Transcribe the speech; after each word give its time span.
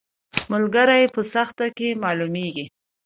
ملګری 0.51 1.03
په 1.15 1.21
سخته 1.33 1.65
کې 1.77 1.87
معلومیږي 2.03 2.65